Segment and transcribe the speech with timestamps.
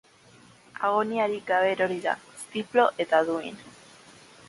[0.87, 2.17] Agoniarik gabe erori da,
[2.47, 3.65] ziplo eta duin.